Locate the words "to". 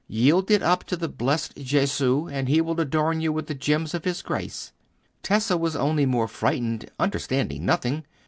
0.83-0.97